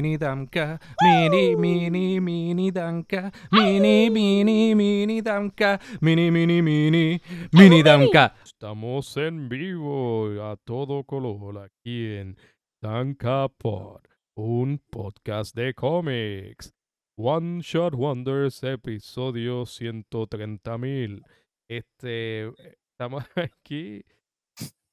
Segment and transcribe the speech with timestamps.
[0.00, 7.20] Mini Damka, mini, mini, mini Damka, mini, mini, mini Damka, mini, mini, mini,
[7.52, 8.32] mini Damka.
[8.44, 12.36] Estamos en vivo a todo color aquí en
[12.80, 14.02] Damka Pod,
[14.36, 16.72] un podcast de cómics.
[17.16, 21.24] One Shot Wonders, episodio 130 mil.
[21.68, 22.52] Este,
[22.92, 24.04] estamos aquí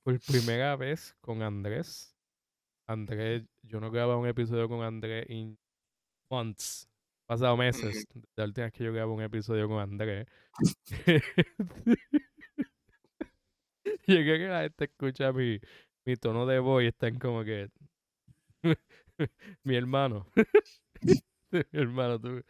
[0.03, 2.14] por primera vez con Andrés.
[2.87, 5.57] Andrés, yo no grababa un episodio con Andrés en
[6.29, 6.87] months,
[7.25, 10.27] pasado meses, la última vez que yo grabo un episodio con Andrés.
[14.07, 15.59] Llegué que la gente escucha mi,
[16.05, 17.69] mi tono de voz y están como que
[19.63, 20.27] mi hermano.
[21.51, 22.43] mi hermano, tú,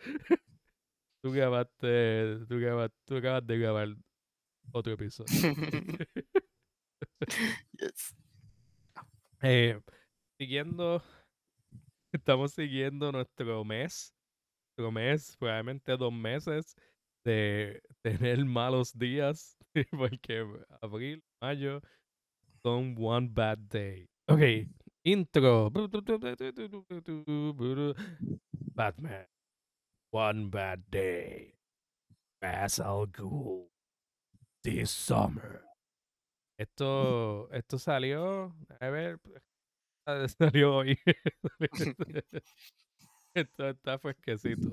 [1.21, 3.95] tú grabaste, tú grabaste, tú acabas de grabar
[4.71, 5.33] otro episodio.
[7.79, 8.13] Yes.
[9.41, 9.79] Eh,
[10.37, 11.01] siguiendo,
[12.13, 14.13] estamos siguiendo nuestro mes,
[14.77, 16.75] nuestro mes, probablemente dos meses
[17.23, 19.57] de tener malos días,
[19.91, 20.45] porque
[20.81, 21.81] abril, mayo
[22.63, 24.07] son one bad day.
[24.27, 24.67] Ok,
[25.03, 25.71] intro.
[28.73, 29.27] Batman,
[30.11, 31.53] one bad day.
[32.41, 33.07] As al
[34.63, 35.61] this summer.
[36.57, 39.19] Esto, esto salió, a ver,
[40.37, 40.99] salió hoy.
[43.33, 44.71] esto está fresquecito.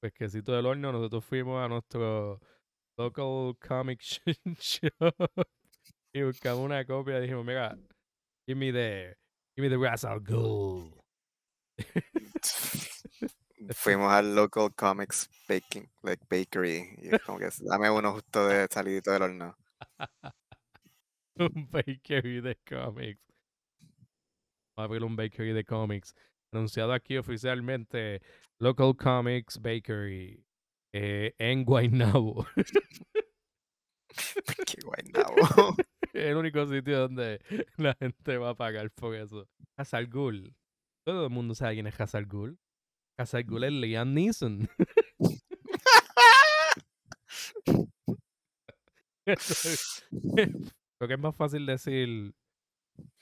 [0.00, 0.92] Fresquecito del horno.
[0.92, 2.40] Nosotros fuimos a nuestro
[2.96, 5.30] local comic shop
[6.12, 7.20] y buscamos una copia.
[7.20, 7.76] Dijimos, mira,
[8.46, 9.16] give me the,
[9.56, 10.94] give me the Ra's al Ghul.
[13.74, 16.96] Fuimos al local comics baking, like bakery.
[16.98, 19.56] Y es como que dame uno justo de salidito del horno.
[21.38, 23.27] un bakery de cómics.
[24.78, 26.14] Va a abrir un bakery de cómics.
[26.52, 28.22] Anunciado aquí oficialmente
[28.58, 30.44] Local Comics Bakery
[30.92, 32.46] eh, en Guaynabo.
[34.66, 35.76] Qué guaynabo.
[36.12, 37.40] el único sitio donde
[37.76, 39.48] la gente va a pagar por eso.
[39.76, 40.54] Hazal Ghul.
[41.04, 42.58] Todo el mundo sabe quién es Hazal Ghul.
[43.18, 44.68] Hazal Ghul es Liam Neeson.
[49.24, 49.36] Creo
[51.06, 52.34] que es más fácil decir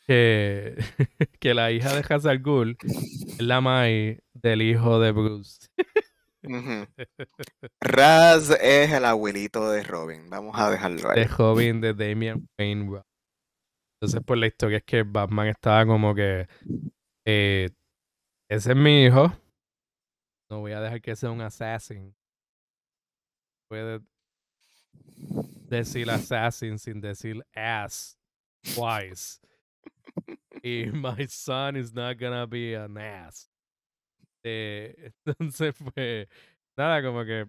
[0.07, 0.77] que,
[1.41, 5.69] que la hija de Hazal Ghul es la mai del hijo de Bruce.
[7.81, 10.31] Raz es el abuelito de Robin.
[10.31, 11.21] Vamos a dejarlo ahí.
[11.21, 13.03] de joven de Damian Wayne.
[14.01, 16.47] Entonces, pues la historia es que Batman estaba como que
[17.27, 17.71] eh,
[18.49, 19.33] ese es mi hijo.
[20.51, 22.15] No voy a dejar que sea un assassin.
[23.69, 24.01] Puede
[25.69, 28.17] decir assassin sin decir ass
[28.63, 29.41] twice.
[30.63, 33.49] Y my son is not gonna be an ass.
[34.45, 36.29] Eh, entonces, pues,
[36.77, 37.47] nada, como que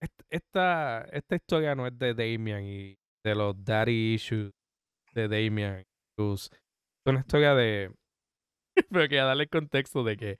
[0.00, 4.52] est- esta, esta historia no es de Damian y de los daddy issues
[5.14, 5.84] de Damian.
[6.18, 6.50] Es
[7.06, 7.92] una historia de.
[8.90, 10.38] Pero que a darle el contexto de que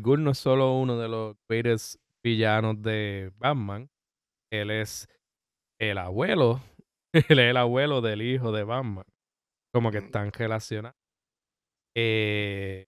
[0.00, 3.90] Ghul no es solo uno de los greatest villanos de Batman.
[4.50, 5.08] Él es
[5.80, 6.60] el abuelo.
[7.12, 9.04] Él es el abuelo del hijo de Batman.
[9.72, 10.96] Como que están relacionados.
[11.96, 12.86] Eh,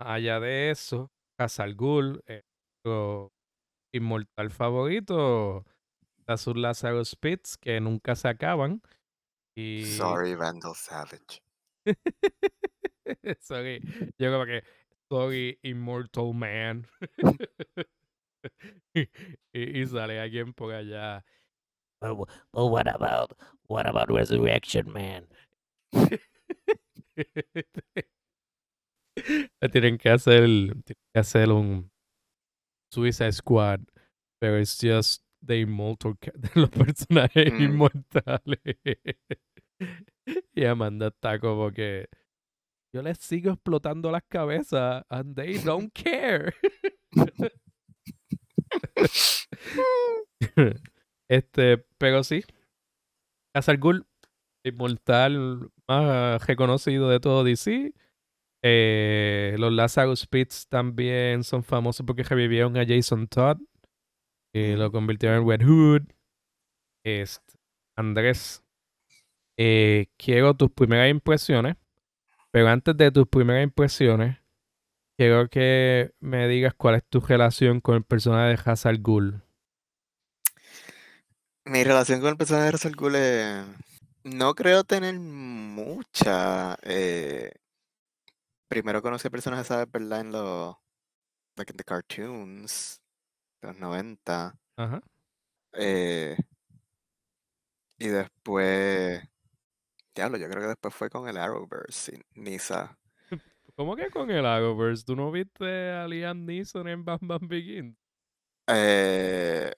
[0.00, 2.42] allá de eso, Hazal Ghul, eh,
[2.84, 3.32] nuestro
[3.92, 5.64] inmortal favorito,
[6.36, 8.82] sus Lazarus Pits, que nunca se acaban.
[9.56, 11.42] Y Sorry, Vandal Savage.
[13.40, 13.80] sorry,
[14.18, 14.62] yo como que
[15.10, 16.86] sorry, Immortal Man.
[18.94, 19.08] y,
[19.52, 21.24] y sale alguien por allá.
[22.00, 25.26] But, but what about what about Resurrection Man?
[29.72, 30.82] Tienen que hacer, tienen
[31.12, 31.90] que hacer un
[32.92, 33.80] Suicide Squad,
[34.40, 37.62] pero es just the immortal, de los personajes Mm.
[37.62, 38.60] inmortales.
[40.54, 42.08] y Amanda está como que
[42.94, 46.54] yo les sigo explotando las cabezas and they don't care.
[51.28, 52.42] este, pero sí.
[53.54, 54.06] Hazal Ghul,
[54.68, 57.92] inmortal más reconocido de todo DC.
[58.62, 63.58] Eh, los Lazarus Pits también son famosos porque revivieron a Jason Todd
[64.52, 66.02] y lo convirtieron en Red Hood.
[67.04, 67.54] Este,
[67.96, 68.62] Andrés,
[69.56, 71.76] eh, quiero tus primeras impresiones,
[72.50, 74.38] pero antes de tus primeras impresiones,
[75.16, 79.42] quiero que me digas cuál es tu relación con el personaje de Hazal Ghul.
[81.64, 83.66] Mi relación con el personaje de Razal Ghul es-
[84.28, 86.76] no creo tener mucha.
[86.82, 87.52] eh,
[88.68, 89.90] primero conocí a personajes, ¿sabes?
[89.90, 90.20] ¿Verdad?
[90.20, 90.76] En los,
[91.56, 93.00] like in the cartoons
[93.60, 94.54] de los 90.
[94.76, 95.02] Ajá.
[95.72, 96.36] eh,
[97.98, 99.22] y después,
[100.14, 102.96] diablo, yo creo que después fue con el Arrowverse, sí, Nisa.
[103.76, 105.04] ¿Cómo que con el Arrowverse?
[105.04, 107.96] ¿Tú no viste a Liam Neeson en Bam Bam Begins?
[108.68, 109.72] Eh,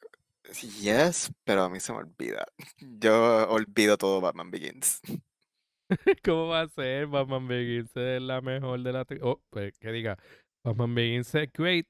[0.80, 2.44] yes, pero a mí se me olvida.
[2.78, 5.00] Yo olvido todo Batman Begins.
[6.24, 7.06] ¿Cómo va a ser?
[7.06, 9.06] Batman Begins es la mejor de la...
[9.22, 10.18] Oh, pues que diga,
[10.64, 11.86] Batman Begins es great.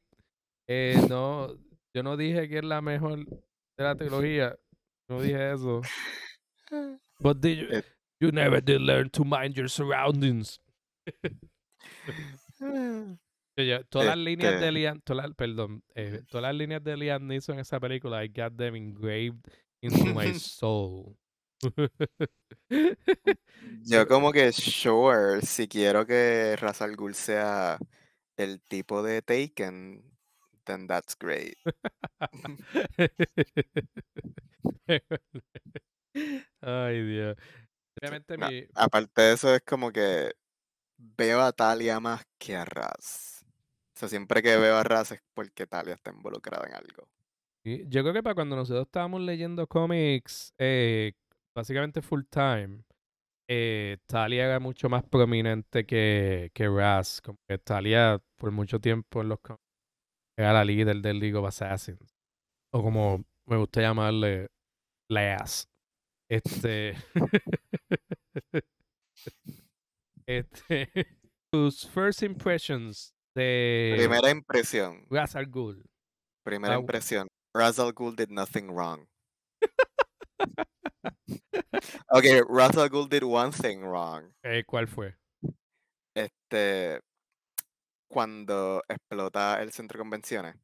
[0.69, 1.55] Eh, no,
[1.95, 4.57] yo no dije que es la mejor de la trilogía.
[5.09, 5.83] No dije eso.
[7.19, 7.83] But did you, Eh.
[8.21, 10.61] you never did learn to mind your surroundings.
[13.61, 16.97] Yo ya- todas las líneas de Liam, todas las- perdón, eh, todas las líneas de
[16.97, 19.41] Liam Neeson en esa película, I got them engraved
[19.83, 21.17] into my soul.
[23.83, 27.79] Yo como que sure, si quiero que Ra's al Ghul sea
[28.37, 30.03] el tipo de Taken,
[30.65, 31.57] then that's great.
[36.63, 37.37] Ay, Dios.
[38.01, 40.33] Obviamente No, mi, Aparte de eso es como que
[40.97, 43.40] veo a Talia más que a Raz.
[44.01, 47.07] Sea, siempre que veo a Raz es porque Talia está involucrada en algo.
[47.63, 51.13] yo creo que para cuando nosotros estábamos leyendo cómics, eh,
[51.55, 52.83] básicamente full time,
[53.47, 57.21] eh, Talia era mucho más prominente que, que Raz.
[57.21, 59.63] Como que Talia por mucho tiempo en los cómics
[60.39, 62.17] era la líder del League of Assassins.
[62.73, 64.47] O como me gusta llamarle,
[65.11, 65.69] Leas.
[66.27, 66.95] Este.
[70.27, 70.89] este.
[71.53, 75.07] Tus first impressions de Primera impresión.
[75.11, 75.85] Ra's al Ghul.
[76.45, 77.29] Primera Ah, impresión.
[77.55, 79.07] Ra's al Ghul did nothing wrong.
[82.13, 84.33] Okay, Ra's al Ghul did one thing wrong.
[84.43, 85.17] Eh, ¿Cuál fue?
[86.15, 87.01] Este,
[88.11, 90.57] cuando explota el centro de convenciones,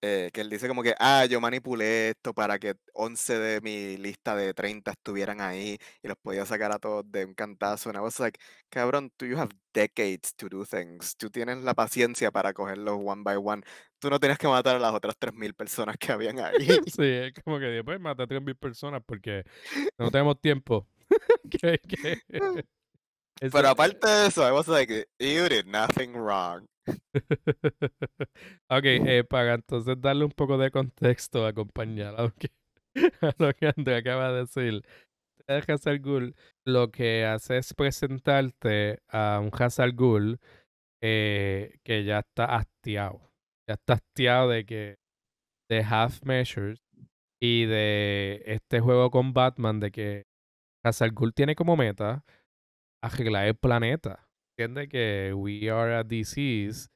[0.00, 3.96] eh, que él dice como que, ah, yo manipulé esto para que 11 de mi
[3.96, 7.90] lista de 30 estuvieran ahí y los podía sacar a todos de un cantazo.
[7.90, 11.16] And I was like, cabrón, tú you have decades to do things.
[11.16, 13.62] Tú tienes la paciencia para cogerlos one by one.
[13.98, 16.54] Tú no tienes que matar a las otras 3.000 personas que habían ahí.
[16.86, 19.42] sí, es como que después maté a 3.000 personas porque
[19.98, 20.86] no tenemos tiempo.
[21.50, 22.20] Que- que-
[23.40, 26.66] Pero aparte de eso, I was like, you did nothing wrong.
[28.70, 32.50] ok, eh, para entonces darle un poco de contexto, a lo que,
[33.20, 34.82] a lo que Andrea acaba de decir.
[35.46, 36.34] El Hazard Ghoul
[36.66, 40.38] lo que hace es presentarte a un Hazard Ghoul
[41.02, 43.32] eh, que ya está hastiado.
[43.66, 44.96] Ya está hastiado de que
[45.70, 46.80] de Half Measures
[47.40, 50.26] y de este juego con Batman de que
[50.84, 52.24] Hazard Ghoul tiene como meta
[53.02, 54.28] arreglar el planeta.
[54.56, 56.88] Entiende que we are a disease,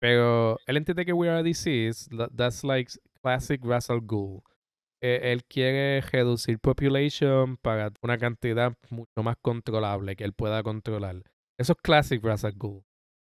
[0.00, 2.90] pero él entiende que we are a disease, tha- that's like
[3.22, 4.42] classic Russell Ghoul.
[5.02, 11.22] Eh, él quiere reducir population para una cantidad mucho más controlable que él pueda controlar.
[11.58, 12.82] Eso es classic Russell Ghoul.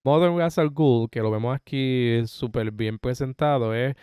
[0.04, 3.94] Modern Russell Ghoul, que lo vemos aquí súper bien presentado, es,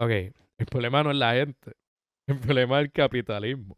[0.00, 0.10] ok,
[0.58, 1.72] el problema no es la gente,
[2.28, 3.76] el problema es el capitalismo.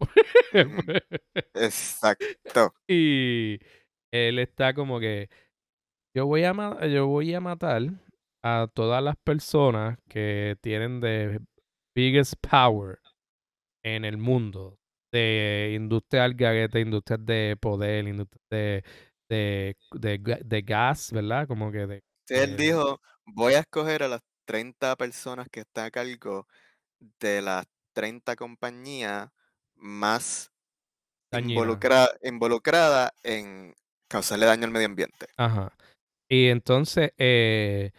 [1.54, 2.74] Exacto.
[2.88, 3.58] Y
[4.14, 5.28] él está como que
[6.14, 6.54] yo voy a
[6.88, 7.82] yo voy a matar
[8.42, 11.40] a todas las personas que tienen de
[11.94, 12.98] biggest power
[13.82, 14.78] en el mundo
[15.12, 18.84] de industria al garete, industrias de poder, industrias de,
[19.30, 21.46] de, de, ga- de gas, ¿verdad?
[21.48, 25.60] Como que de Sí, él Eh, dijo, voy a escoger a las 30 personas que
[25.60, 26.46] están a cargo
[27.20, 29.30] de las 30 compañías
[29.74, 30.50] más
[31.32, 33.74] involucra- involucradas en
[34.14, 35.26] causarle daño al medio ambiente.
[35.36, 35.76] Ajá.
[36.30, 37.90] Y entonces eh,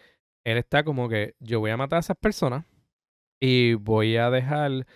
[0.46, 2.64] él está como que yo voy a matar a esas personas
[3.38, 4.86] y voy a dejar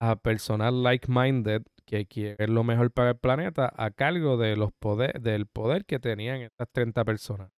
[0.00, 5.20] a personas like-minded que quieren lo mejor para el planeta a cargo de los poder,
[5.20, 7.50] del poder que tenían estas 30 personas.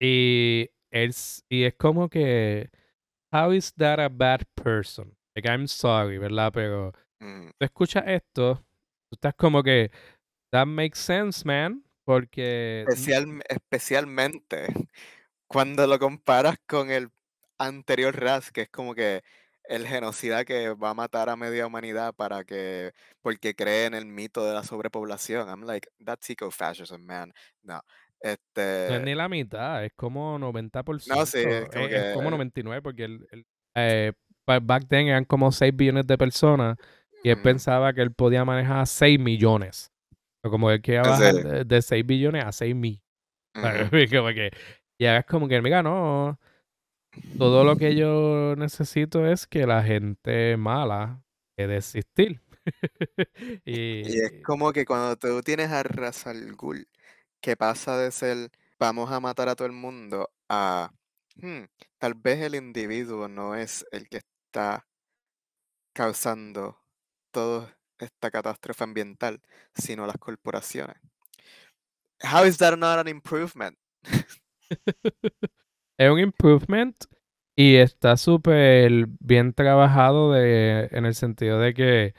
[0.00, 2.70] Y es, y es como que,
[3.30, 5.14] how is that a bad person?
[5.36, 6.50] Like, I'm sorry, ¿verdad?
[6.54, 7.50] Pero Ujú.
[7.58, 8.54] tú escuchas esto,
[9.10, 9.90] tú estás como que,
[10.50, 11.84] that makes sense, man.
[12.08, 14.66] Porque Especial- especialmente
[15.46, 17.10] cuando lo comparas con el
[17.58, 19.20] anterior Raz, que es como que
[19.64, 24.06] el genocida que va a matar a media humanidad para que, porque cree en el
[24.06, 25.50] mito de la sobrepoblación.
[25.50, 27.34] I'm like, that's ecofascism, man.
[27.62, 27.74] No.
[27.74, 27.80] no
[28.20, 31.14] Este, es ni la mitad, es como 90%.
[31.14, 34.12] No, sí, es como es, es como que- 99 porque el, el- eh,
[34.46, 36.78] back then eran como 6 billones de personas
[37.22, 39.92] y él pensaba que él podía manejar 6 millones.
[40.44, 41.10] O como él quería Sí.
[41.12, 43.02] bajar de, de 6 billones a 6 mil.
[43.56, 43.96] Ujú.
[43.96, 44.50] Y como que,
[44.98, 46.38] y es como que, mira, no,
[47.38, 51.22] todo lo que yo necesito es que la gente mala
[51.56, 52.40] de existir.
[54.02, 56.88] Y es como que cuando tú tienes a Ra's al Ghul,
[57.40, 60.92] que pasa de ser vamos a matar a todo el mundo a
[61.36, 61.64] "Hmm,
[61.98, 64.86] tal vez el individuo no es el que está
[65.94, 66.78] causando
[67.30, 69.40] toda esta catástrofe ambiental,
[69.74, 70.96] sino las corporaciones.
[72.22, 73.78] How is that not an improvement?
[75.98, 76.96] es un improvement
[77.56, 82.14] y está súper bien trabajado de, en el sentido de que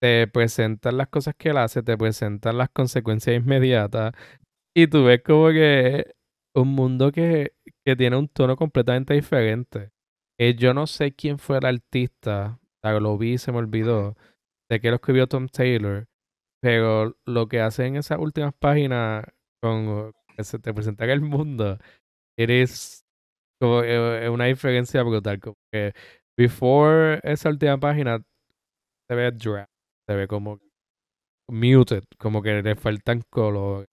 [0.00, 4.14] te presentan las cosas que él hace, te presentan las consecuencias inmediatas
[4.74, 6.14] y tú ves como que
[6.54, 9.90] un mundo que, que tiene un tono completamente diferente.
[10.38, 14.16] Eh, yo no sé quién fue el artista, lo vi se me olvidó,
[14.70, 16.06] de que lo escribió Tom Taylor,
[16.60, 19.24] pero lo que hace en esas últimas páginas
[19.62, 21.78] con que se te presenta el mundo,
[22.38, 23.04] eres
[23.60, 25.40] como eh, una diferencia brutal.
[25.40, 25.92] Como que
[26.36, 28.22] before esa última página
[29.08, 29.64] se ve dry,
[30.08, 30.60] se ve como
[31.50, 33.86] muted, como que le faltan color.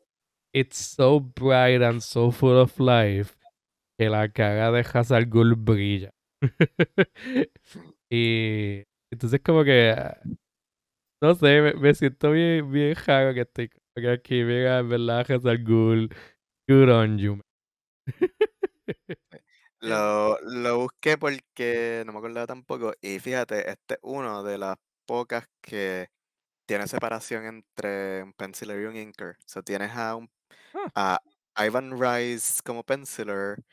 [0.53, 3.35] It's so bright and so full of life
[3.97, 6.11] que la cara de Hazard Ghul brilla.
[8.09, 9.95] y entonces como que
[11.25, 15.25] no sé, me, me siento bien, bien raro que estoy que aquí, mira, en verdad,
[15.31, 16.09] Hazard Ghul,
[16.67, 17.39] good on you.
[19.81, 22.93] Lo, lo busqué porque no me acordaba tampoco.
[23.01, 26.09] Y fíjate, este es uno de las pocas que
[26.65, 29.37] tiene separación entre un penciler y un inker.
[29.45, 30.29] So tienes a, un,
[30.73, 30.91] Ah.
[30.95, 31.19] a
[31.65, 33.63] Ivan Rice como penciler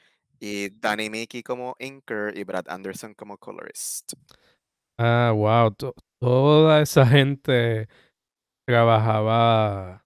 [0.41, 4.13] y Danny Mickey como inker y Brad Anderson como colorist.
[4.99, 5.71] Ah, wow.
[5.75, 7.89] to- toda esa gente
[8.67, 10.05] trabajaba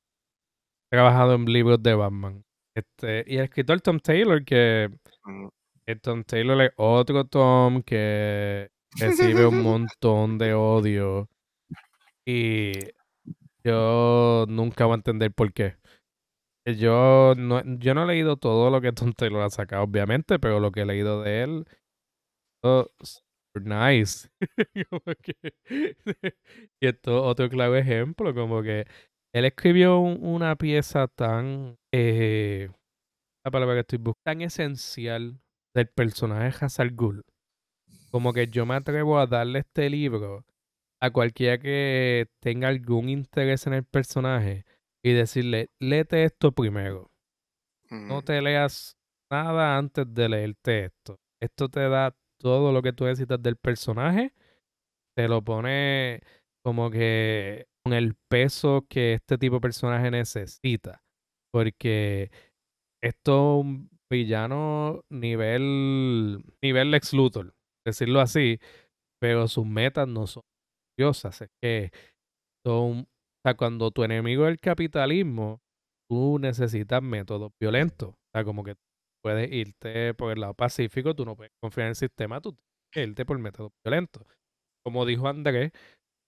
[0.91, 2.45] trabajado en libros de Batman.
[2.75, 4.91] Este, y el escritor Tom Taylor, que
[5.25, 5.49] Mm.
[5.87, 11.29] el Tom Taylor es otro Tom que recibe un montón de odio.
[12.27, 12.73] Y
[13.65, 15.77] yo nunca voy a entender por qué.
[16.67, 20.61] Yo no, yo no he leído todo lo que Tom Taylor ha sacado, obviamente, pero
[20.61, 21.67] lo que he leído de él,
[23.61, 24.29] nice.
[25.23, 25.55] Que-
[26.81, 28.87] y esto otro claro ejemplo, como que
[29.35, 32.71] él escribió un- una pieza tan, eh,
[33.45, 35.41] la palabra que estoy buscando, tan esencial
[35.75, 37.23] del personaje Hazard Ghul.
[38.11, 40.45] Como que yo me atrevo a darle este libro
[41.01, 44.65] a cualquiera que tenga algún interés en el personaje
[45.05, 47.11] y decirle, léete esto primero.
[47.91, 48.23] No Ujú.
[48.23, 48.97] te leas
[49.31, 51.19] nada antes de leerte esto.
[51.41, 54.33] Esto te da todo lo que tú necesitas del personaje.
[55.17, 56.21] Te lo pone
[56.65, 61.03] como que con el peso que este tipo de personaje necesita.
[61.53, 62.31] Porque
[63.03, 68.59] esto es un villano nivel, nivel Lex Luthor, decirlo así,
[69.21, 70.43] pero sus metas no son
[70.99, 71.43] diosas.
[71.43, 71.91] Es que
[72.67, 73.07] son, o
[73.45, 75.61] sea, cuando tu enemigo es el capitalismo,
[76.11, 78.11] tú necesitas métodos violentos.
[78.11, 78.75] O sea, como que
[79.27, 82.91] puedes irte por el lado pacífico, tú no puedes confiar en el sistema, tú tienes
[82.93, 84.23] que irte por métodos violentos.
[84.85, 85.73] Como dijo Andrés,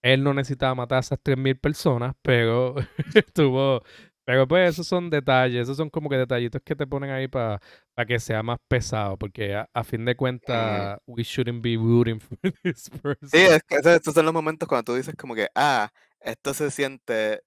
[0.03, 2.75] él no necesitaba matar a esas 3.000 personas, pero
[3.33, 3.81] tuvo...
[4.25, 7.59] Pero pues esos son detalles, esos son como que detallitos que te ponen ahí para
[8.05, 12.37] que sea más pesado, porque a, a fin de cuentas, we shouldn't be rooting for
[12.61, 13.27] this person.
[13.27, 15.89] Sí, es que esos, estos son los momentos cuando tú dices como que, ah,
[16.19, 17.41] esto se siente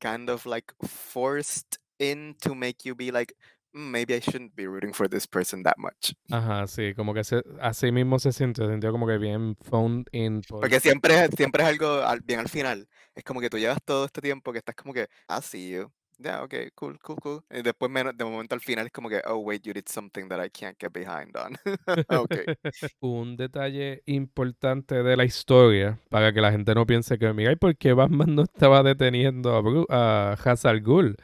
[0.00, 4.66] kind of like forced in to make you be like, "Mm, maybe I shouldn't be
[4.66, 6.14] rooting for this person that much.
[6.30, 10.06] Ajá, sí, como que se, así mismo se sintió, se sintió como que bien phoned
[10.12, 10.40] in.
[10.42, 12.88] por- Porque siempre, es- siempre es algo al- bien al final.
[13.14, 15.90] Es como que tú llevas todo este tiempo que estás como que, ah, sí, you.
[16.16, 17.40] Ya, ok, cool, cool, cool.
[17.50, 20.38] Y después, de momento al final es como que, oh, wait, you did something that
[20.44, 21.56] I can't get behind on.
[22.08, 22.30] ok.
[23.00, 27.56] Un detalle importante de la historia, para que la gente no piense que, mira, ¿y
[27.56, 31.16] por qué Batman no estaba deteniendo a, Bru- a Ra's al Ghul?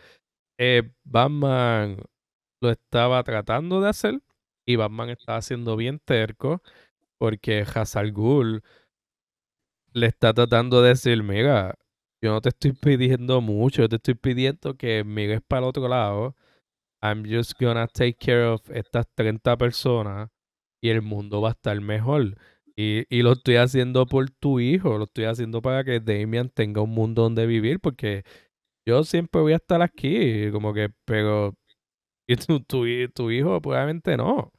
[0.59, 1.97] Eh, Batman
[2.61, 4.21] lo estaba tratando de hacer
[4.67, 6.63] y Batman estaba siendo bien terco
[7.19, 8.63] porque Ra's al Ghul
[9.93, 11.75] le está tratando de decir, mira,
[12.23, 15.89] yo no te estoy pidiendo mucho, yo te estoy pidiendo que mires para el otro
[15.89, 16.37] lado.
[17.03, 20.31] I'm just gonna take care of estas 30 personas
[20.83, 22.37] y el mundo va a estar mejor.
[22.77, 26.83] Y, y lo estoy haciendo por tu hijo, lo estoy haciendo para que Damian tenga
[26.83, 28.25] un mundo donde vivir, porque
[28.87, 31.55] yo siempre voy a estar aquí, como que, pero
[32.33, 34.53] y tu, tu, hi- tu hijo probablemente no.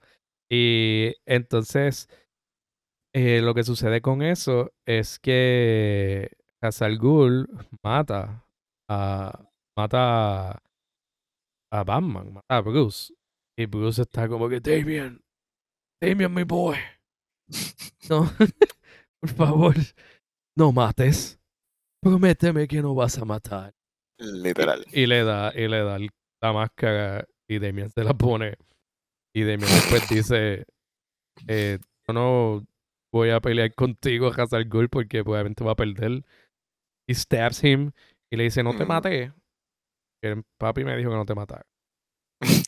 [0.52, 2.10] Y entonces,
[3.14, 7.48] eh, lo que sucede con eso es que Hazal Ghul
[7.84, 8.46] mata
[8.90, 9.48] a,
[9.78, 10.62] mata
[11.72, 13.14] a, Batman, mata a Bruce.
[13.58, 15.22] Y Bruce está como que, Damian,
[16.02, 16.78] Damian, mi boy.
[18.10, 18.26] No,
[19.22, 19.76] por favor,
[20.58, 21.40] no mates.
[22.04, 23.74] Prométeme que no vas a matar.
[24.20, 24.84] Literal.
[24.92, 25.98] Y le da, y le da
[26.42, 28.56] la máscara y Damian se la pone.
[29.36, 30.66] Y Damian después dice,
[31.48, 32.66] eh, yo no
[33.12, 36.24] voy a pelear contigo, Hazard al Ghul, porque probablemente va a perder.
[37.10, 37.92] Y stabs him
[38.32, 39.34] y le dice, no te maté.
[40.22, 41.66] Que el papi me dijo que no te matara.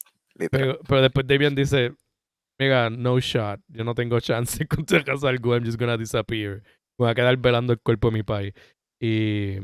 [0.50, 1.94] Pero, pero después Damian dice,
[2.60, 3.62] mira, no shot.
[3.68, 6.64] Yo no tengo chance contra Hazard al Ghul, I'm just gonna disappear.
[6.98, 8.52] Me voy a quedar velando el cuerpo de mi país.
[9.00, 9.60] Y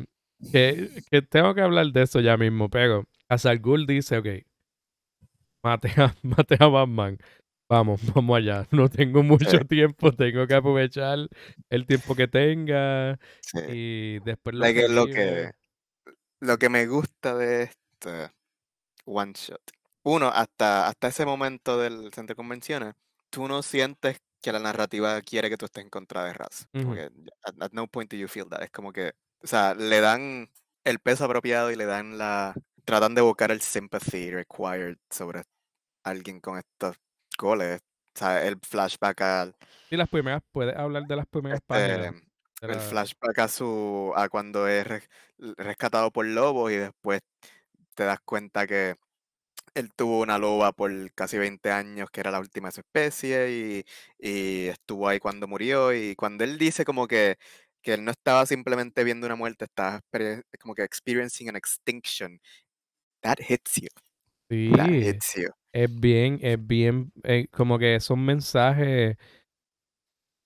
[0.51, 4.27] que, que tengo que hablar de eso ya mismo, pero Hazard Ghul dice, ok,
[5.63, 7.17] mate a, mate a Batman.
[7.69, 8.67] Vamos, vamos allá.
[8.71, 9.65] No tengo mucho Sí.
[9.67, 11.19] tiempo, tengo que aprovechar
[11.69, 13.19] el tiempo que tenga.
[13.41, 13.59] Sí.
[13.69, 15.51] Y después lo Like, lo que
[16.41, 18.31] lo que me gusta de este
[19.05, 19.61] one shot.
[20.03, 22.95] Uno, hasta, hasta ese momento del centro de convenciones,
[23.29, 26.67] tú no sientes que la narrativa quiere que tú estés en contra de Raz.
[26.71, 26.95] Como Ujú.
[26.95, 27.03] que
[27.43, 28.63] at, at no point do you feel that.
[28.63, 29.11] Es como que,
[29.43, 30.49] o sea, le dan
[30.85, 32.55] el peso apropiado y le dan la.
[32.89, 35.43] Tratan de evocar el sympathy required sobre
[36.03, 36.97] alguien con estos
[37.37, 37.81] goles.
[38.15, 39.55] O sea, el flashback al.
[39.89, 42.15] Y las primeras, puedes hablar de las primeras Este, páginas.
[42.67, 45.09] el la- flashback a su a cuando es res-
[45.57, 47.21] rescatado por lobos y después
[47.95, 48.95] te das cuenta que
[49.75, 53.51] él tuvo una loba por casi 20 años que era la última de su especie
[53.51, 53.85] y,
[54.19, 57.37] y estuvo ahí cuando murió y cuando él dice como que
[57.81, 60.01] que él no estaba simplemente viendo una muerte estaba
[60.59, 62.39] como que experiencing an extinction
[63.23, 63.89] that hits you
[64.77, 65.01] that Sí.
[65.01, 69.17] hits you Es bien, es bien, eh, como que esos mensajes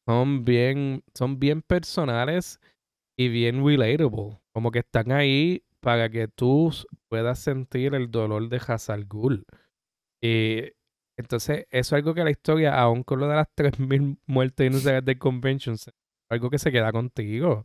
[0.07, 2.59] son bien, son bien personales
[3.17, 4.39] y bien relatable.
[4.53, 6.71] Como que están ahí para que tú
[7.09, 9.45] puedas sentir el dolor de Hazal Ghul.
[10.23, 10.63] Y
[11.17, 15.05] entonces, eso es algo que la historia, aun con lo de las 3.000 muertes inocentes
[15.05, 15.89] de Convention, es
[16.31, 17.63] algo que se queda contigo.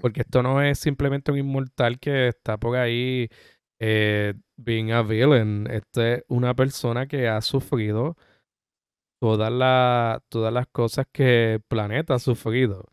[0.00, 3.28] Porque esto no es simplemente un inmortal que está por ahí
[3.80, 5.66] eh, being a villain.
[5.70, 8.16] Este es una persona que ha sufrido
[9.20, 12.84] todas las todas las cosas que el planeta ha sufrido.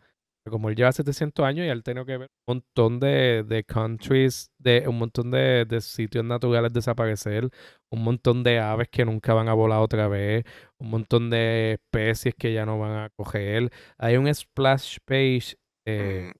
[0.50, 4.52] Como él lleva 700 años y él tiene que ver un montón de, de countries,
[4.60, 7.50] de un montón de, de sitios naturales desaparecer,
[7.92, 10.46] un montón de aves que nunca van a volar otra vez,
[10.80, 13.72] un montón de especies que ya no van a coger.
[13.98, 15.56] Hay un splash page
[15.88, 16.32] eh, Mm,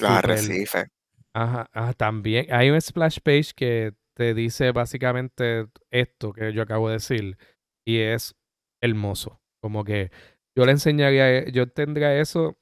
[0.00, 0.88] los arrecifes
[1.34, 6.88] Ajá, ajá, también hay un splash page que te dice básicamente esto que yo acabo
[6.88, 7.36] de decir
[7.84, 8.36] y es
[8.80, 9.40] hermoso.
[9.60, 10.10] Como que
[10.56, 12.56] yo le enseñaría, yo tendría eso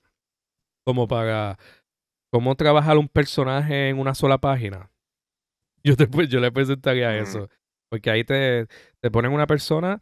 [0.86, 1.58] como para
[2.32, 4.90] cómo trabajar un personaje en una sola página.
[5.84, 7.22] Yo, te, yo le presentaría Ujú.
[7.22, 7.48] eso.
[7.90, 8.68] Porque ahí te,
[9.00, 10.00] te ponen una persona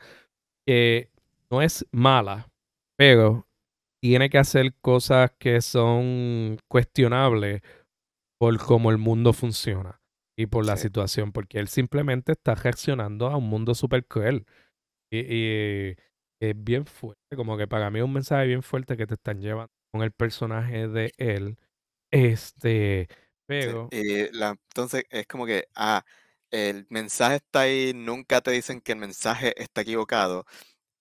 [0.67, 1.11] que
[1.51, 2.51] no es mala,
[2.99, 3.47] pero
[4.03, 7.63] tiene que hacer cosas que son cuestionables
[8.41, 10.03] por cómo el mundo funciona
[10.39, 10.79] y por la Sí.
[10.79, 14.47] situación, porque él simplemente está reaccionando a un mundo súper cruel.
[15.13, 15.21] Y,
[15.93, 15.97] y
[16.41, 19.41] es bien fuerte, como que para mí es un mensaje bien fuerte que te están
[19.43, 21.59] llevando con el personaje de él.
[22.13, 23.09] Este,
[23.59, 26.05] Sí, pero Y la, entonces es como que, ah,
[26.51, 30.47] el mensaje está ahí, nunca te dicen que el mensaje está equivocado.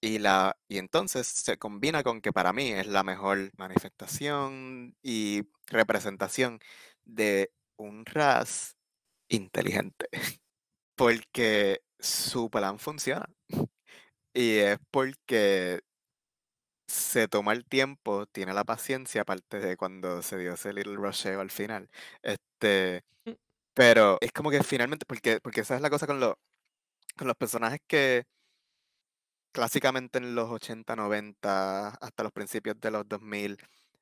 [0.01, 5.43] Y, la, y entonces se combina con que para mí es la mejor manifestación y
[5.67, 6.59] representación
[7.15, 8.75] de un Raz
[9.29, 10.07] inteligente.
[10.97, 13.27] Porque su plan funciona.
[14.33, 15.81] Y es porque
[16.87, 21.39] se toma el tiempo, tiene la paciencia, aparte de cuando se dio ese little rusheo
[21.41, 21.89] al final.
[22.23, 23.33] Este, Mm.
[23.75, 26.35] pero es como que finalmente, porque, porque esa es la cosa con, los
[27.17, 28.25] con los personajes que
[29.51, 33.57] clásicamente en los 80, 90, hasta los principios de los 2000,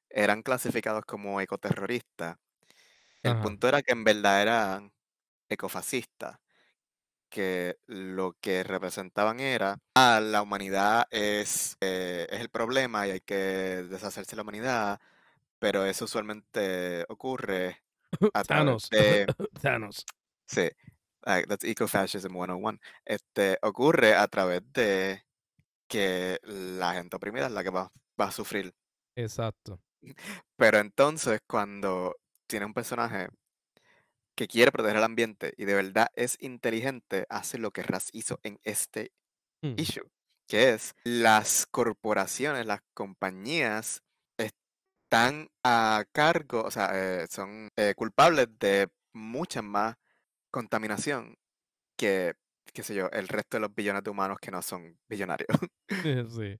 [0.09, 2.37] eran clasificados como ecoterroristas.
[3.23, 3.37] El Ajá.
[3.37, 4.93] punto era que en verdad eran
[5.49, 6.39] ecofascistas,
[7.29, 13.21] que lo que representaban era, ah, la humanidad es, eh, es el problema y hay
[13.21, 13.35] que
[13.89, 15.01] deshacerse de la humanidad,
[15.59, 17.83] pero eso usualmente ocurre
[18.33, 18.91] a través Thanos.
[18.91, 19.27] de...
[19.61, 20.07] Thanos.
[20.49, 20.69] Sí,
[21.25, 22.79] ah, that's ecofascism 101.
[23.05, 25.23] Este, ocurre a través de
[25.87, 28.73] que la gente oprimida es la que va, va a sufrir.
[29.15, 29.81] Exacto.
[30.57, 32.15] Pero entonces cuando
[32.47, 33.29] tiene un personaje
[34.35, 38.39] que quiere proteger el ambiente y de verdad es inteligente, hace lo que Raz hizo
[38.43, 39.11] en este
[39.63, 39.77] Mm.
[39.77, 40.09] issue,
[40.47, 44.03] que es las corporaciones, las compañías
[44.37, 49.95] están a cargo, o sea, eh, son eh, culpables de mucha más
[50.51, 51.35] contaminación
[51.97, 52.35] que
[52.73, 55.47] qué sé yo, el resto de los billones de humanos que no son billonarios.
[56.29, 56.59] sí.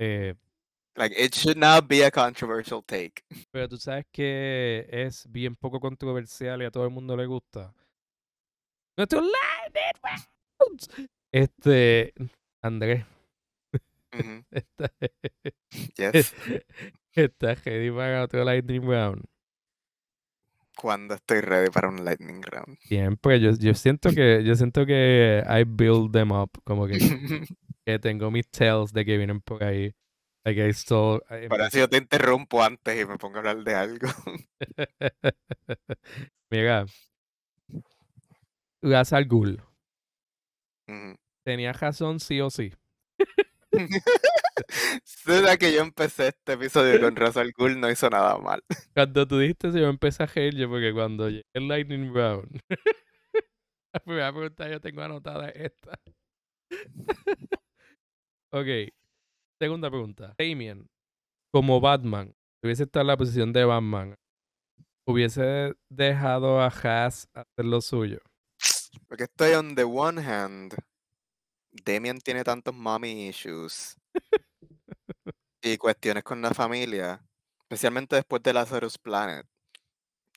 [0.00, 0.34] Eh,
[0.96, 3.22] like, it should not be a controversial take.
[3.52, 7.74] pero tú sabes que es bien poco controversial y a todo el mundo le gusta.
[8.96, 9.36] Nuestro Lightning.
[11.32, 12.14] Este,
[12.62, 13.04] Andrés,
[14.12, 14.90] Ujú, está,
[15.96, 16.34] Yes.
[17.14, 19.24] está ready para otro Lightning Round.
[20.76, 22.78] Cuando estoy ready para un lightning round.
[22.80, 26.98] Siempre, yo, yo siento que, yo siento que I build them up, como que,
[27.86, 29.94] que tengo mis tells de que vienen por ahí.
[30.72, 34.08] Still, I- Por eso yo te interrumpo antes y me pongo a hablar de algo.
[36.50, 36.86] Mira,
[38.82, 39.60] Ras al Ghul.
[40.88, 41.16] Ujú.
[41.44, 42.72] Tenía razón sí o sí.
[45.26, 48.62] Desde que yo empecé este episodio con Ra's al Ghul no hizo nada mal.
[48.94, 52.60] Cuando tú dijiste eso, yo empecé a reír yo porque cuando llegué el Lightning Round,
[53.92, 55.98] la primera pregunta yo tengo anotada es esta.
[58.50, 58.66] ok,
[59.58, 60.34] segunda pregunta.
[60.38, 60.88] Damien,
[61.52, 64.16] como Batman, si hubiese estado en la posición de Batman,
[65.06, 68.18] hubiese dejado a Has hacer lo suyo.
[69.08, 70.74] Porque estoy on the one hand,
[71.70, 73.96] Damien tiene tantos mommy issues
[75.62, 77.22] y cuestiones con la familia,
[77.60, 79.46] especialmente después de Lazarus Planet,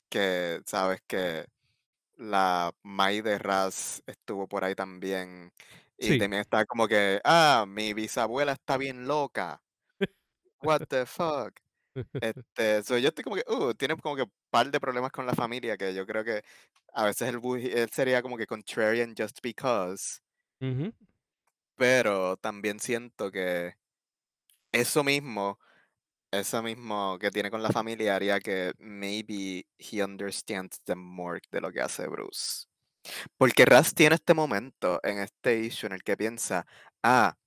[0.10, 1.46] que sabes que
[2.18, 5.52] la Mai de Raz estuvo por ahí también
[6.00, 6.18] y Sí.
[6.18, 9.62] Damien está como que, ah, mi bisabuela está bien loca.
[10.62, 11.60] What the fuck?
[12.22, 15.26] Este, so yo estoy como que, uh, tiene como que un par de problemas con
[15.28, 16.44] la familia que yo creo que
[16.94, 20.20] a veces él, bu- él sería como que contrarian just because,
[20.62, 20.94] Ujú.
[21.76, 23.74] pero también siento que
[24.72, 25.60] eso mismo,
[26.32, 31.62] eso mismo que tiene con la familia haría que maybe he understands them more de
[31.62, 32.68] lo que hace Bruce.
[33.38, 36.66] Porque Raz tiene este momento en este issue en el que piensa,
[37.04, 37.38] ah,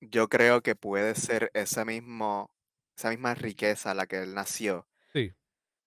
[0.00, 2.50] yo creo que puede ser ese mismo,
[2.96, 4.86] esa misma riqueza a la que él nació.
[5.12, 5.32] Sí.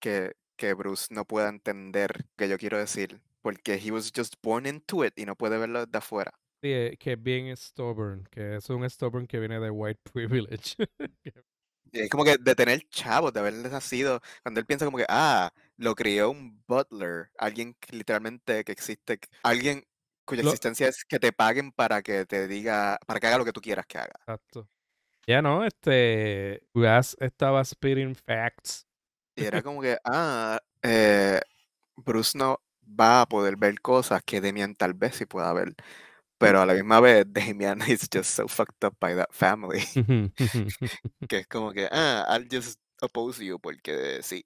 [0.00, 3.20] Que, que Bruce no pueda entender que yo quiero decir.
[3.42, 6.32] Porque he was just born into it y no puede verlo desde afuera.
[6.62, 10.76] Sí, eh, que es bien stubborn, que es un stubborn que viene de white privilege.
[11.92, 15.50] Es como que de tener chavos, de haber nacido, cuando él piensa como que, ah,
[15.80, 19.82] lo crió un butler, alguien que literalmente que existe, alguien
[20.26, 23.44] cuya Lo- existencia es que te paguen para que te diga, para que haga lo
[23.46, 24.20] que tú quieras que haga.
[24.20, 24.68] Exacto.
[25.26, 28.86] Ya no, este, Ras estaba spitting facts.
[29.36, 31.40] Y era como que, ah, eh,
[31.96, 35.74] Bruce no va a poder ver cosas que Damian tal vez sí pueda ver.
[36.36, 39.80] Pero a la misma vez, Damian is just so fucked up by that family.
[41.28, 44.44] Que es como que, ah, I'll just oppose you porque sí,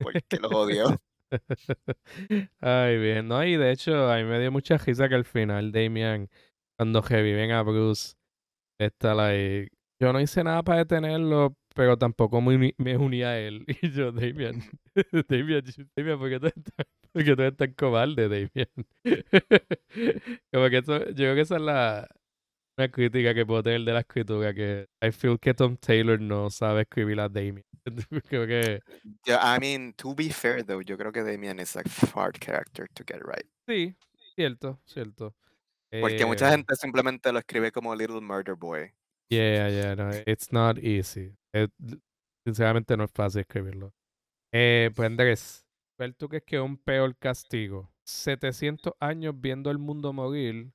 [0.00, 1.00] porque los odio.
[2.60, 3.44] Ay, bien, ¿no?
[3.44, 6.28] Y de hecho, a mí me dio mucha risa que al final Damian,
[6.76, 8.14] cuando reviven a Bruce,
[8.78, 13.64] está like, yo no hice nada para detenerlo, pero tampoco me uní, a él.
[13.82, 14.62] Y yo, Damian,
[15.28, 15.64] Damian,
[15.96, 18.68] Damian, ¿por qué tú eres tan, por qué tú eres tan cobarde, Damian?
[20.52, 22.08] Como que eso, yo creo que esa es la
[22.80, 26.48] una crítica que puedo tener de la escritura, que I feel que Tom Taylor no
[26.50, 27.64] sabe escribir a Damian.
[28.28, 28.80] Creo que
[29.26, 31.82] Yo- I mean, to be fair though, yo creo que Damian is a
[32.14, 33.46] hard character to get right.
[33.68, 33.94] sí,
[34.34, 35.34] cierto, cierto.
[36.00, 38.92] Porque mucha Eh, gente simplemente lo escribe como Little Murder Boy.
[39.28, 41.34] Yeah, yeah, no, it's not easy.
[41.52, 41.68] Es-
[42.44, 43.92] sinceramente no es fácil escribirlo.
[44.52, 45.66] Eh, pues Andrés,
[45.96, 47.90] ¿cuál tú crees que es un peor castigo?
[48.06, 50.72] ¿700 años viendo el mundo morir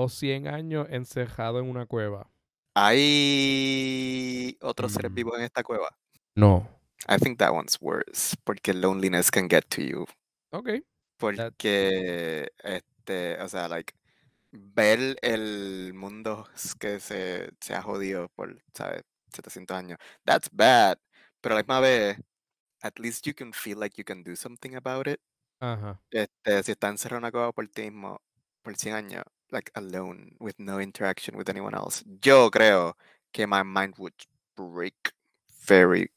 [0.00, 2.30] o 100 años encerrado en una cueva?
[2.74, 5.14] ¿Hay otros seres Mm.
[5.14, 5.90] vivos en esta cueva?
[6.36, 6.68] No.
[7.08, 10.06] I think that one's worse, porque loneliness can get to you.
[10.52, 10.68] Ok.
[11.18, 13.92] Porque, este, o sea, like,
[14.52, 16.48] ver el mundo
[16.80, 19.02] que se, se ha jodido por, ¿sabes?
[19.32, 19.98] 700 años.
[20.24, 20.98] That's bad.
[21.42, 22.18] Pero a la misma vez,
[22.82, 25.20] at least you can feel like you can do something about it.
[25.60, 26.00] Ajá.
[26.10, 28.20] Este, si estás encerrado en una cueva por ti mismo,
[28.62, 32.94] por 100 años, like, alone, with no interaction with anyone else, yo creo
[33.32, 34.14] que my mind would
[34.56, 35.12] break
[35.66, 36.10] very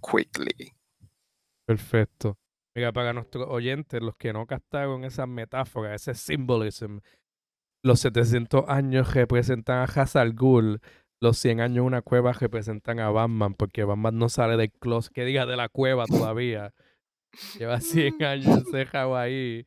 [0.00, 0.72] quickly.
[1.66, 2.36] Perfecto.
[2.74, 6.98] Mira, para nuestros oyentes, los que no captaron esas metáforas, ese symbolism,
[7.84, 10.80] los 700 años representan a Hazal al Ghul,
[11.20, 15.24] los 100 años una cueva representan a Batman, porque Batman no sale del closet, que
[15.24, 16.72] diga de la cueva todavía.
[17.58, 19.66] Lleva 100 años encerrado ahí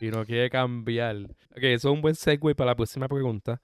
[0.00, 1.16] y no quiere cambiar.
[1.50, 3.60] Ok, eso es un buen segue para la próxima pregunta.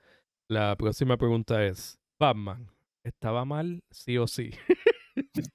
[0.48, 2.70] La próxima pregunta es, Batman,
[3.02, 4.50] ¿estaba mal sí o sí?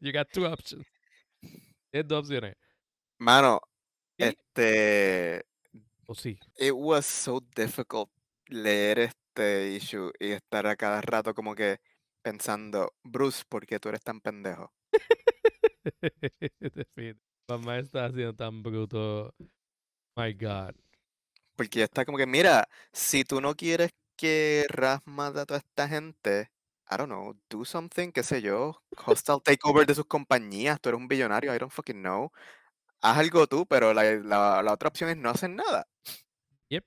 [0.00, 0.86] you got two options.
[1.90, 2.56] Tienes dos opciones.
[3.18, 3.60] Mano,
[4.18, 4.24] Sí.
[4.28, 5.44] este,
[6.06, 6.38] ¿O sí?
[6.58, 8.10] It was so difficult
[8.48, 11.78] leer este issue y estar a cada rato como que
[12.22, 14.72] pensando, Bruce, ¿por qué tú eres tan pendejo?
[17.48, 19.34] Mamá está haciendo tan bruto.
[20.16, 20.74] My God.
[21.56, 25.58] Porque ya está como que, mira, si tú no quieres que Raz mate a toda
[25.58, 26.50] esta gente,
[26.90, 31.00] I don't know, do something, qué sé yo, hostile takeover de sus compañías, tú eres
[31.00, 32.30] un billonario, I don't fucking know.
[33.00, 35.86] Haz algo tú, pero la, la- la otra opción es no hacer nada.
[36.68, 36.84] Yep.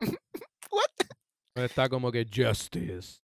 [0.70, 0.90] What?
[1.56, 3.18] Está como que justice.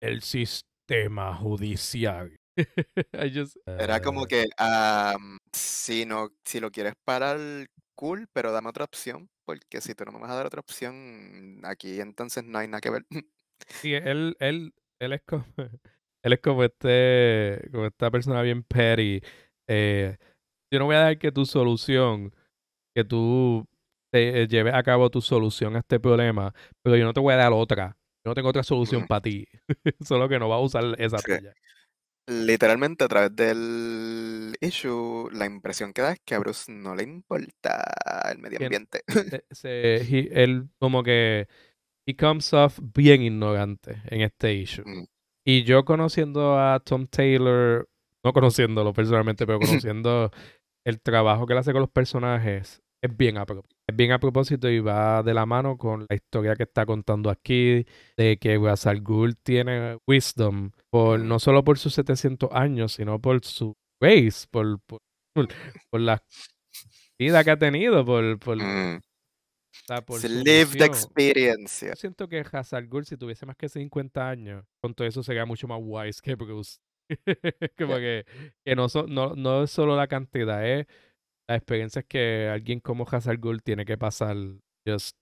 [0.00, 2.36] El sistema judicial.
[3.12, 7.38] I just, Era como uh, que, am, si no, si lo quieres parar,
[7.96, 11.60] cool, pero dame otra opción, porque si tú no me vas a dar otra opción,
[11.64, 13.06] aquí entonces no hay nada que ver.
[13.68, 15.44] Sí, él, él, él es como,
[16.22, 19.20] él es como este, como esta persona bien petty.
[19.68, 20.16] Eh,
[20.72, 22.34] yo no voy a dar que tu solución,
[22.94, 23.66] que tú
[24.12, 27.34] te, eh, lleves a cabo tu solución a este problema, pero yo no te voy
[27.34, 27.96] a dar otra.
[28.24, 28.62] Yo no tengo otra
[29.02, 29.46] solución para ti.
[30.06, 31.24] Solo que no va a usar esa Sí.
[31.38, 31.54] tuya.
[32.28, 37.04] Literalmente a través del issue, la impresión que da es que a Bruce no le
[37.04, 37.84] importa
[38.30, 39.02] el medio ambiente.
[39.06, 41.46] Se- se- he- él como que
[42.06, 44.82] he comes off bien ignorante en este issue.
[44.84, 45.06] Mm.
[45.44, 47.88] Y yo conociendo a Tom Taylor,
[48.24, 49.60] no conociéndolo personalmente, pero
[49.90, 50.32] conociendo
[50.84, 53.76] el trabajo que él hace con los personajes, es bien a propósito.
[53.88, 57.30] Es bien a propósito y va de la mano con la historia que está contando
[57.30, 62.92] aquí, de que Ra's al Ghul tiene wisdom, por, no solo por sus 700 años,
[62.92, 65.00] sino por su race, por, por,
[65.90, 66.22] por la
[67.18, 69.00] vida que ha tenido, por, por, Mm.
[70.04, 71.86] por su lived experience.
[71.86, 75.46] Yo siento que Hazard Ghul, si tuviese más que 50 años, con todo eso sería
[75.46, 76.78] mucho más wise que Bruce.
[77.78, 78.24] Como que,
[78.64, 80.86] que no, so- no, no es solo la cantidad, es
[81.48, 84.36] las experiencias que alguien como Hazard Ghul tiene que pasar
[84.86, 85.16] just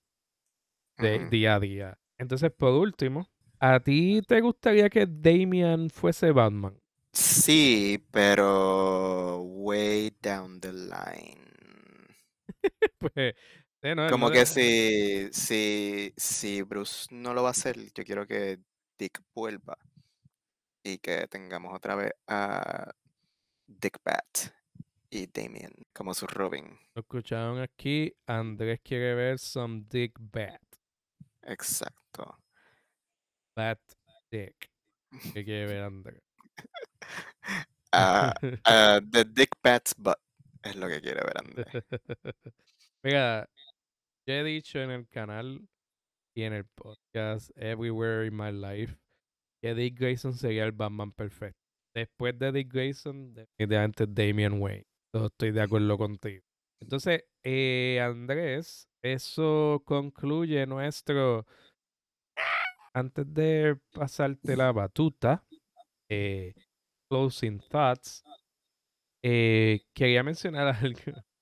[0.99, 1.99] de, día a día.
[2.19, 3.29] Entonces, por último,
[3.61, 6.79] ¿a ti te gustaría que Damian fuese Batman?
[7.15, 11.41] Sí, pero way down the line.
[12.99, 13.35] Pues,
[13.83, 17.77] no, él Como no que de- si, si, si Bruce no lo va a hacer,
[17.95, 18.59] yo quiero que
[18.99, 19.79] Dick vuelva
[20.83, 22.93] y que tengamos otra vez a
[23.67, 24.53] Dick Bat
[25.15, 26.67] y Damien como su Robin.
[26.95, 28.13] Lo escucharon aquí.
[28.27, 30.61] Andrés quiere ver some Dick Bat.
[31.43, 32.39] Exacto.
[33.57, 33.81] Bat
[34.31, 34.71] Dick.
[35.33, 36.23] ¿Qué quiere ver Andrés?
[37.97, 40.19] Ah, ah, the Dick Bat's butt
[40.65, 41.85] es lo que quiere ver Andrés.
[43.05, 43.49] Mira,
[44.27, 45.69] yo he dicho en el canal
[46.35, 48.99] y en el podcast Everywhere in My Life
[49.63, 51.61] que Dick Grayson sería el Batman perfecto.
[51.95, 54.89] Después de Dick Grayson, definitivamente Damian Wayne.
[55.15, 56.43] Estoy de acuerdo contigo.
[56.81, 61.47] Entonces, eh, Andrés, eso concluye nuestro.
[62.93, 65.45] Antes de pasarte la batuta,
[66.09, 66.55] eh,
[67.11, 68.23] closing thoughts,
[69.25, 70.95] eh, quería mencionar un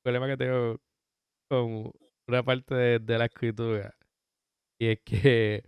[0.03, 0.81] problema que tengo
[1.51, 1.93] con
[2.29, 3.95] una parte de, de la escritura.
[4.81, 5.65] Y es que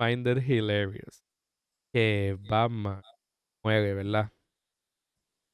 [0.00, 1.24] find it hilarious.
[1.92, 3.02] Que Batman
[3.64, 4.30] muere, ¿verdad?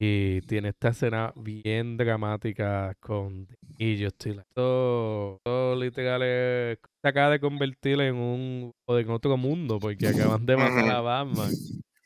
[0.01, 3.47] Y tiene esta escena bien dramática con
[3.79, 9.11] y yo estoy todo, todo literal es- se acaba de convertir en un o en
[9.11, 11.01] otro mundo porque acaban de matar a.
[11.01, 11.53] Batman.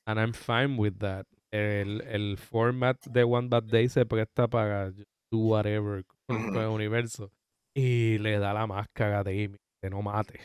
[0.07, 1.27] And I'm fine with that.
[1.51, 7.31] El, el format de One Bad Day se presta para do whatever con, el universo.
[7.75, 10.41] Y le da la máscara de Amy, que no mate.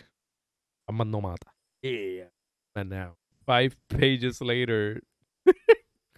[0.87, 1.53] Batman no mata.
[1.81, 2.29] Yeah.
[2.75, 5.01] And now, five pages later,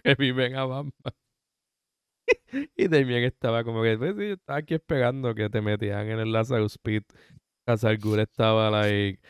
[0.06, 1.14] reviven a Batman.
[2.76, 6.20] y Damien estaba como que, pues sí, yo estaba aquí esperando que te metían en
[6.20, 7.04] el Lazarus Pit.
[8.00, 9.20] Ghul estaba like,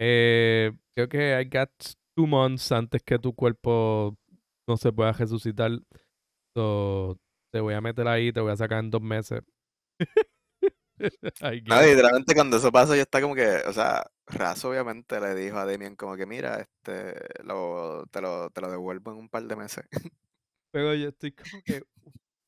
[0.00, 1.70] eh, creo que I got
[2.16, 4.16] two months antes que tu cuerpo
[4.68, 5.70] no se pueda resucitar.
[6.56, 7.18] So,
[7.52, 9.42] te voy a meter ahí, te voy a sacar en dos meses.
[10.98, 11.86] No, guess.
[11.90, 15.64] literalmente cuando eso pasa ya está como que, o sea, Raz obviamente le dijo a
[15.64, 19.56] Damien como que mira, este, lo, te lo, te lo devuelvo en un par de
[19.56, 19.84] meses.
[20.72, 21.82] Pero yo estoy como que,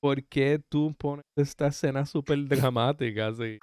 [0.01, 3.59] ¿por qué tú pones esta escena súper dramática así?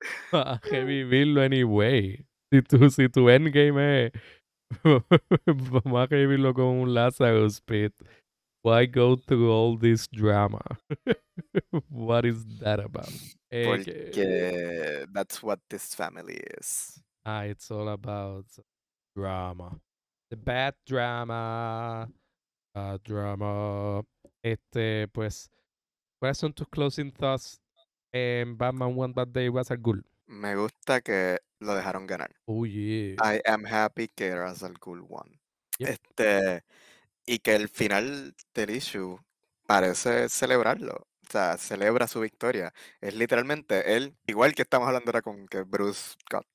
[0.32, 2.26] A revivirlo anyway.
[2.52, 4.12] Si tu, si tu endgame es,
[5.46, 7.94] vamos a revivirlo con un Lazarus Pit.
[8.62, 10.62] Why go through all this drama?
[11.90, 13.10] What is that about?
[13.50, 17.02] Que- Porque that's what this family is.
[17.26, 18.46] Ah, it's all about
[19.16, 19.80] drama.
[20.28, 22.06] The bad drama.
[22.74, 24.02] Bad drama.
[24.42, 25.50] Este, pues,
[26.20, 27.62] ¿cuáles son tus closing thoughts
[28.12, 30.04] en Batman One Bad Day Was a Ghoul?
[30.26, 32.30] Me gusta que lo dejaron ganar.
[32.44, 33.16] Oh, yeah.
[33.22, 35.40] I am happy que Ra's al Ghul won.
[35.78, 35.88] Yep.
[35.88, 36.64] Este,
[37.24, 39.18] y que el final del issue
[39.66, 41.06] parece celebrarlo.
[41.26, 42.74] O sea, celebra su victoria.
[43.00, 46.46] Es literalmente él, igual que estamos hablando ahora con que Bruce got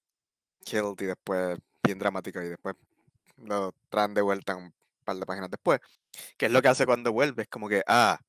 [0.63, 2.76] killed y después, bien dramático, y después
[3.38, 5.80] lo traen de vuelta un par de páginas después.
[6.38, 8.19] Que es lo que hace cuando vuelve, es como que, ah,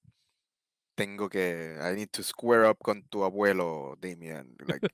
[0.94, 4.54] tengo que, I need to square up con tu abuelo, Damien.
[4.66, 4.86] Like,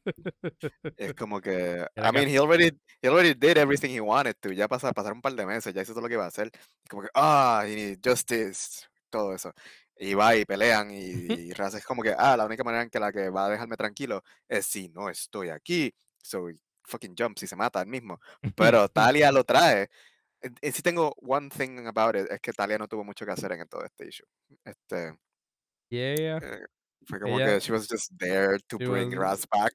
[0.97, 2.71] es como que, I mean, he already,
[3.03, 4.53] he already did everything he wanted to.
[4.53, 6.51] Ya pasa, pasaron un par de meses, ya hizo todo lo que iba a hacer.
[6.89, 9.53] Como que, ah, he needs justice, todo eso.
[9.99, 12.91] Y va y pelean y, y Raz es como que, ah, la única manera en
[12.91, 15.93] que la que va a dejarme tranquilo es si no estoy aquí.
[16.23, 16.49] So
[16.87, 18.19] fucking jumps y se mata él mismo.
[18.57, 19.89] Pero Talia lo trae.
[20.41, 23.53] En sí tengo one thing about it, es que Talia no tuvo mucho que hacer
[23.53, 24.27] en todo este issue.
[24.65, 25.17] Este,
[25.91, 26.39] Yeah.
[26.39, 26.67] eh,
[27.07, 29.73] fue como Ella- que she was just there to bring Raz back.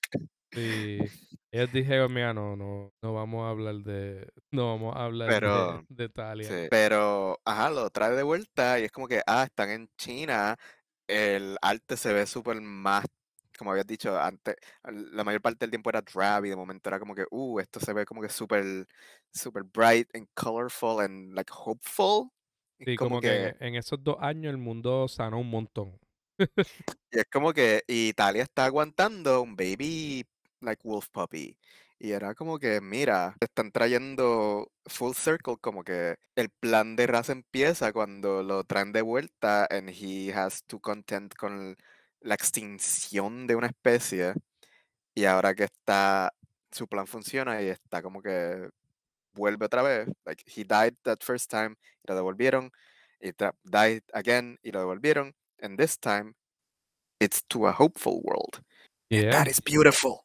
[0.54, 1.00] Sí.
[1.54, 5.34] Ellos dijeron, mira, no, no, no vamos a hablar de, no vamos a hablar de-
[5.36, 6.48] Pero, de, Talia.
[6.48, 10.56] Sí, Pero, ajá, lo trae de vuelta y es como que, ah, están en China,
[11.08, 13.06] el arte se ve súper más,
[13.62, 14.56] como habías dicho antes,
[15.14, 17.80] la mayor parte del tiempo era drab y de momento era como que, uh, esto
[17.80, 18.88] se ve como que súper,
[19.32, 22.32] súper bright and colorful and like hopeful.
[22.84, 26.00] Sí, como, que, en esos dos años el mundo sanó un montón.
[27.12, 30.26] Y es como que Italia está aguantando un baby
[30.62, 31.56] like wolf puppy.
[32.00, 37.32] Y era como que, mira, están trayendo full circle, como que el plan de raza
[37.32, 41.78] empieza cuando lo traen de vuelta and he has to contend con
[42.22, 44.34] la extinción de una especie.
[45.14, 46.32] Y ahora que está,
[46.72, 48.70] su plan funciona y está como que
[49.34, 50.08] vuelve otra vez.
[50.26, 52.72] Like, he died that first time, y lo devolvieron.
[53.20, 53.32] Y
[53.64, 55.34] died again, y lo devolvieron.
[55.62, 56.34] And this time,
[57.20, 58.64] it's to a hopeful world.
[59.10, 60.24] Yeah, That is beautiful.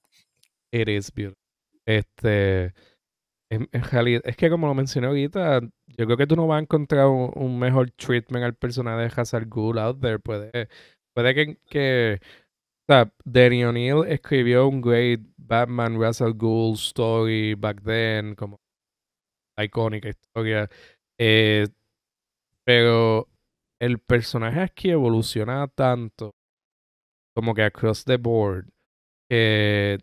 [0.73, 1.37] it is beautiful.
[1.85, 2.73] Este,
[3.51, 6.59] en, en realidad, es que como lo mencioné ahorita, yo creo que tú no vas
[6.59, 10.19] a encontrar un, un mejor treatment al personaje de Hazard Ghoul out there.
[10.19, 10.69] Puede,
[11.17, 12.21] puede que, que
[12.89, 18.61] o sea, Danny O'Neill escribió un great Batman Russell Ghoul story back then, como
[19.59, 20.69] icónica historia.
[21.19, 21.67] eh,
[22.65, 23.29] pero
[23.81, 26.35] el personaje aquí evoluciona tanto,
[27.35, 28.67] como que across the board,
[29.31, 30.01] que en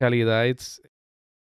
[0.00, 0.88] realidad it's- o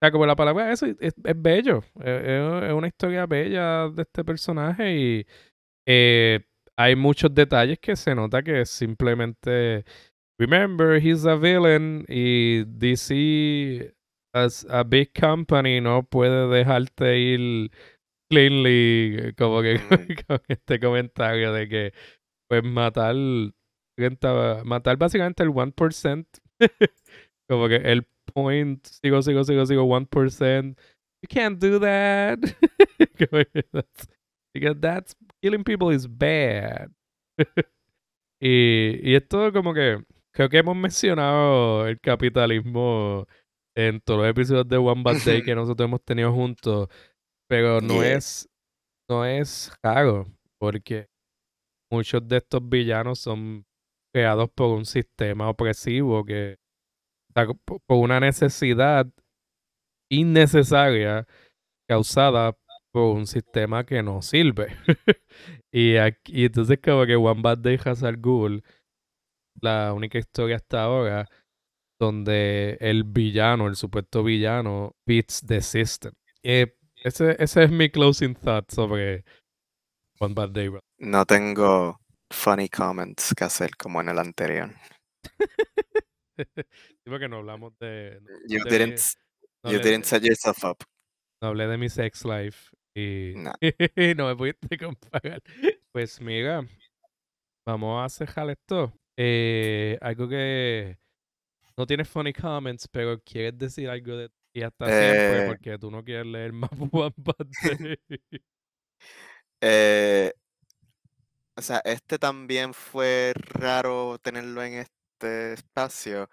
[0.01, 1.79] sea, como la palabra es, es bello.
[2.01, 5.27] Es, es- es una historia bella de este personaje y
[5.87, 6.41] eh,
[6.79, 9.83] hay muchos detalles que se nota que simplemente
[10.39, 13.93] remember he's a villain y DC
[14.33, 17.69] as a big company no puede dejarte ir
[18.31, 19.77] cleanly como que
[20.27, 21.93] con este comentario de que
[22.49, 23.15] pues matar
[24.63, 26.25] matar básicamente el 1%
[27.49, 30.77] como que el point sigo sigo sigo sigo 1%
[31.21, 32.39] you can't do that
[34.53, 36.89] because that's killing people is bad
[38.41, 43.25] y, y esto como que creo que hemos mencionado el capitalismo
[43.75, 46.87] en todos los episodios de One Bad Day que nosotros hemos tenido juntos
[47.49, 48.17] pero no Yeah.
[48.17, 48.49] es
[49.09, 50.27] no es raro
[50.59, 51.07] porque
[51.91, 53.65] muchos de estos villanos son
[54.13, 56.57] creados por un sistema opresivo que
[57.65, 59.07] por una necesidad
[60.11, 61.25] innecesaria
[61.87, 62.57] causada
[62.91, 64.75] por un sistema que no sirve.
[65.71, 68.63] y, aquí, y entonces como que One Bad Day Hazard Ghoul,
[69.61, 71.27] la única historia hasta ahora
[71.99, 76.13] donde el villano, el supuesto villano, beats the system.
[76.43, 79.23] Eh, ese, ese es mi closing thought sobre
[80.19, 80.69] One Bad Day.
[80.69, 80.79] bro.
[80.99, 81.99] No tengo
[82.31, 84.71] funny comments que hacer como en el anterior.
[86.37, 88.19] Sí, porque no hablamos de...
[88.21, 89.15] no- You de didn't, mi- s-
[89.63, 90.77] no you didn't set yourself up.
[91.41, 93.53] no hablé de mi sex life y No.
[94.17, 95.41] no me pudiste comparar.
[95.91, 96.63] Pues mira,
[97.65, 98.93] vamos a cerrar esto.
[99.17, 100.97] Eh, algo que
[101.77, 105.47] no tienes funny comments, pero quieres decir algo de ti hasta siempre Eh.
[105.47, 106.69] porque tú no quieres leer más.
[109.61, 110.31] Eh,
[111.55, 116.29] o sea, este también fue raro tenerlo en este espacio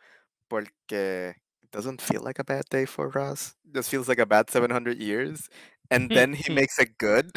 [0.48, 3.56] porque it doesn't feel like a bad day for Ross.
[3.74, 5.48] Just feels like a bad 700 years.
[5.90, 7.30] And then he makes it good.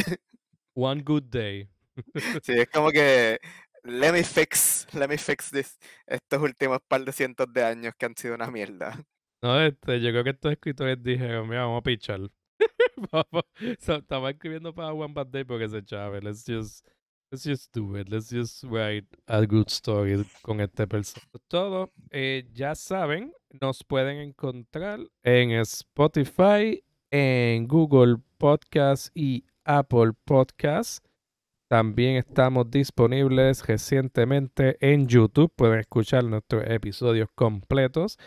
[0.74, 1.70] One good day.
[2.44, 3.40] Sí, es como que
[3.84, 5.78] let me fix, let me fix this.
[6.08, 9.04] Estos últimos par de cientos de años que han sido una mierda.
[9.42, 12.22] No, este, yo creo que estos escritores dijeron, mira, vamos a pichar.
[13.12, 13.46] Vamos-
[13.80, 16.22] so, estaba escribiendo para One Bad Day porque se chave.
[16.22, 16.86] Let's just
[17.32, 18.10] Let's just do it.
[18.10, 21.30] Let's just write a good story con este personaje.
[21.48, 23.32] Todo, eh, ya saben,
[23.62, 31.06] nos pueden encontrar en Spotify, en Google Podcast y Apple Podcast.
[31.70, 35.54] También estamos disponibles recientemente en YouTube.
[35.56, 38.18] Pueden escuchar nuestros episodios completos.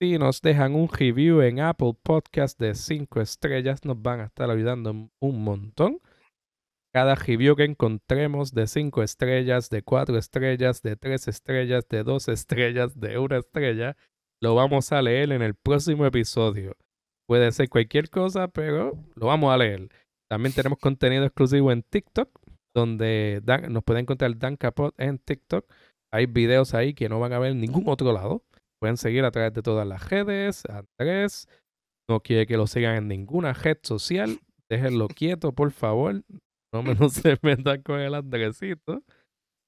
[0.00, 4.50] Si nos dejan un review en Apple Podcast de 5 estrellas, nos van a estar
[4.50, 6.00] ayudando un montón.
[6.92, 12.28] Cada review que encontremos de 5 estrellas, de 4 estrellas, de 3 estrellas, de 2
[12.28, 13.96] estrellas, de 1 estrella,
[14.40, 16.76] lo vamos a leer en el próximo episodio.
[17.28, 19.88] Puede ser cualquier cosa, pero lo vamos a leer.
[20.30, 22.28] También tenemos contenido exclusivo en TikTok,
[22.74, 25.64] donde Dan- nos pueden encontrar Dan Capot en TikTok.
[26.12, 28.42] Hay videos ahí que no van a ver en ningún otro lado.
[28.80, 30.64] Pueden seguir a través de todas las redes.
[30.66, 31.48] Andrés
[32.08, 34.38] no quiere que lo sigan en ninguna red social.
[34.70, 36.22] Déjenlo quieto, por favor.
[36.74, 39.02] No me no se metan con el Andresito.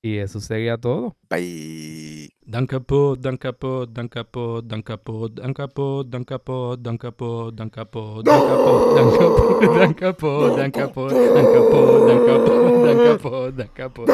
[0.06, 1.16] Y eso sería todo.
[1.28, 2.30] Bye.
[2.46, 7.68] Dan Capot, Dan Capot, Dan Capot, Dan Capot, Dan Capot, Dan Capot, Dan Capot, Dan
[7.68, 12.06] Capot, Dan Capot, Dan Capot, Dan Capot, Dan Capot, Dan Capot, Dan Capot, Dan Capot,
[12.06, 14.06] Dan Capot, Dan Capot, Dan Capot,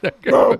[0.00, 0.56] Dan Capot.